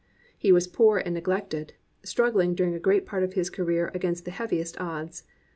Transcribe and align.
He 0.35 0.51
was 0.51 0.65
poor 0.67 0.97
and 0.97 1.13
neglected, 1.13 1.73
struggling 2.01 2.55
during 2.55 2.73
a 2.73 2.79
great 2.79 3.05
part 3.05 3.21
of 3.21 3.33
his 3.33 3.51
career 3.51 3.91
against 3.93 4.25
the 4.25 4.31
heaviest 4.31 4.81
odds. 4.81 5.25